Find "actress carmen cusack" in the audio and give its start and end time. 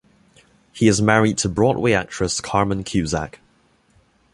1.93-3.37